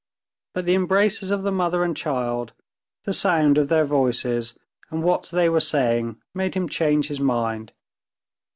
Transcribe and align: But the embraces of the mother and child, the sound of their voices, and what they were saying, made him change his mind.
But 0.55 0.65
the 0.65 0.73
embraces 0.73 1.29
of 1.29 1.43
the 1.43 1.51
mother 1.51 1.83
and 1.83 1.95
child, 1.95 2.53
the 3.03 3.13
sound 3.13 3.59
of 3.59 3.69
their 3.69 3.85
voices, 3.85 4.57
and 4.89 5.03
what 5.03 5.29
they 5.31 5.47
were 5.47 5.59
saying, 5.59 6.19
made 6.33 6.55
him 6.55 6.67
change 6.67 7.07
his 7.07 7.19
mind. 7.19 7.71